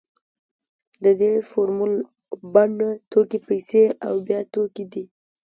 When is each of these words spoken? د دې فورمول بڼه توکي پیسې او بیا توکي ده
د 1.03 1.05
دې 1.19 1.31
فورمول 1.49 1.93
بڼه 2.53 2.89
توکي 3.11 3.39
پیسې 3.47 3.83
او 4.07 4.15
بیا 4.27 4.39
توکي 4.53 4.85
ده 4.91 5.03